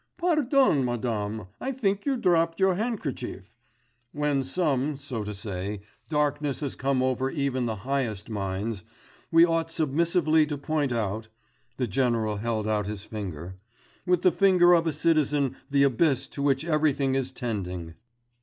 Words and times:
Pardon, 0.17 0.83
madame, 0.83 1.45
I 1.59 1.71
think 1.71 2.07
you 2.07 2.17
dropped 2.17 2.59
your 2.59 2.73
handkerchief. 2.73 3.53
When 4.13 4.43
some, 4.43 4.97
so 4.97 5.23
to 5.23 5.35
say, 5.35 5.81
darkness 6.09 6.61
has 6.61 6.75
come 6.75 7.03
over 7.03 7.29
even 7.29 7.67
the 7.67 7.75
highest 7.85 8.27
minds, 8.27 8.83
we 9.31 9.45
ought 9.45 9.69
submissively 9.69 10.47
to 10.47 10.57
point 10.57 10.91
out 10.91 11.27
(the 11.77 11.85
general 11.85 12.37
held 12.37 12.67
out 12.67 12.87
his 12.87 13.03
finger) 13.03 13.57
with 14.07 14.23
the 14.23 14.31
finger 14.31 14.73
of 14.73 14.87
a 14.87 14.91
citizen 14.91 15.55
the 15.69 15.83
abyss 15.83 16.27
to 16.29 16.41
which 16.41 16.65
everything 16.65 17.13
is 17.13 17.31
tending. 17.31 17.93